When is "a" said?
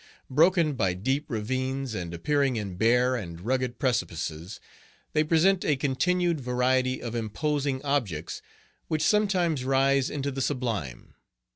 5.63-5.75